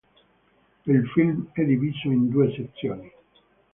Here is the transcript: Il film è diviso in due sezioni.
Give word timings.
Il 0.87 1.07
film 1.09 1.49
è 1.51 1.63
diviso 1.63 2.09
in 2.09 2.29
due 2.29 2.51
sezioni. 2.55 3.11